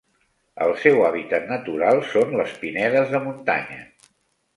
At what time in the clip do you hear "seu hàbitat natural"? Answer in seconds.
0.85-2.01